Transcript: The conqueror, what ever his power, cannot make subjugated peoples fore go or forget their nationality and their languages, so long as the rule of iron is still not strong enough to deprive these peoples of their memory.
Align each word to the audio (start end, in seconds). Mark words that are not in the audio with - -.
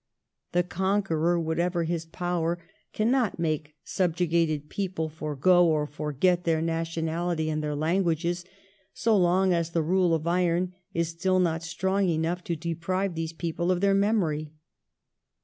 The 0.53 0.63
conqueror, 0.63 1.39
what 1.39 1.59
ever 1.59 1.83
his 1.83 2.05
power, 2.07 2.57
cannot 2.91 3.37
make 3.37 3.75
subjugated 3.83 4.67
peoples 4.67 5.11
fore 5.13 5.35
go 5.35 5.67
or 5.67 5.85
forget 5.85 6.43
their 6.43 6.59
nationality 6.59 7.51
and 7.51 7.61
their 7.63 7.75
languages, 7.75 8.43
so 8.95 9.15
long 9.15 9.53
as 9.53 9.69
the 9.69 9.83
rule 9.83 10.15
of 10.15 10.25
iron 10.25 10.73
is 10.91 11.09
still 11.09 11.39
not 11.39 11.61
strong 11.61 12.09
enough 12.09 12.43
to 12.45 12.55
deprive 12.55 13.13
these 13.13 13.31
peoples 13.31 13.69
of 13.69 13.81
their 13.81 13.93
memory. 13.93 14.51